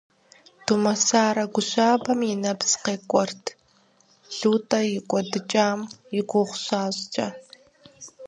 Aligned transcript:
Думэсарэ 0.65 1.43
гу 1.53 1.61
щабэм 1.69 2.19
и 2.31 2.33
нэпс 2.43 2.71
къекӀуэрт 2.83 3.43
ЛутӀэ 4.37 4.79
и 4.97 4.99
кӀуэдыкӀам 5.09 5.79
и 6.17 6.19
гугъу 6.29 6.57
щащӀкӀэ. 6.63 7.27